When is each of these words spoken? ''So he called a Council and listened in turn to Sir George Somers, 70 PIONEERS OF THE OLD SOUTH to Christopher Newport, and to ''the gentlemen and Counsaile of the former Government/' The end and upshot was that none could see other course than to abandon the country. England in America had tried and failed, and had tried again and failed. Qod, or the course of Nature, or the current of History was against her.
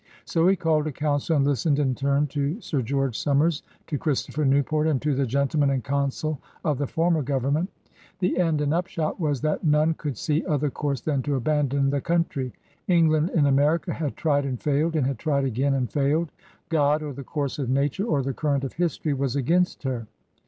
''So 0.25 0.47
he 0.47 0.55
called 0.55 0.87
a 0.87 0.91
Council 0.91 1.35
and 1.35 1.45
listened 1.45 1.77
in 1.77 1.93
turn 1.93 2.25
to 2.29 2.59
Sir 2.59 2.81
George 2.81 3.15
Somers, 3.19 3.57
70 3.57 3.59
PIONEERS 3.59 3.59
OF 3.59 3.65
THE 3.67 3.69
OLD 3.69 3.75
SOUTH 3.75 3.87
to 3.87 4.03
Christopher 4.31 4.45
Newport, 4.45 4.87
and 4.87 5.01
to 5.03 5.13
''the 5.15 5.27
gentlemen 5.27 5.69
and 5.69 5.83
Counsaile 5.83 6.39
of 6.65 6.79
the 6.79 6.87
former 6.87 7.21
Government/' 7.21 7.67
The 8.17 8.39
end 8.39 8.61
and 8.61 8.73
upshot 8.73 9.19
was 9.19 9.41
that 9.41 9.63
none 9.63 9.93
could 9.93 10.17
see 10.17 10.43
other 10.47 10.71
course 10.71 11.01
than 11.01 11.21
to 11.21 11.35
abandon 11.35 11.91
the 11.91 12.01
country. 12.01 12.51
England 12.87 13.29
in 13.35 13.45
America 13.45 13.93
had 13.93 14.17
tried 14.17 14.43
and 14.45 14.59
failed, 14.59 14.95
and 14.95 15.05
had 15.05 15.19
tried 15.19 15.43
again 15.43 15.75
and 15.75 15.87
failed. 15.91 16.31
Qod, 16.71 17.03
or 17.03 17.13
the 17.13 17.23
course 17.23 17.59
of 17.59 17.69
Nature, 17.69 18.05
or 18.07 18.23
the 18.23 18.33
current 18.33 18.63
of 18.63 18.73
History 18.73 19.13
was 19.13 19.35
against 19.35 19.83
her. 19.83 20.07